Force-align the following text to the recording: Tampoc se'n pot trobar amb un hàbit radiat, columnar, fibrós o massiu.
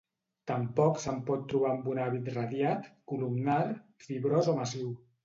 Tampoc 0.51 0.95
se'n 1.01 1.19
pot 1.27 1.43
trobar 1.51 1.73
amb 1.73 1.89
un 1.91 2.01
hàbit 2.05 2.31
radiat, 2.37 2.87
columnar, 3.13 3.59
fibrós 4.07 4.51
o 4.57 4.57
massiu. 4.63 4.91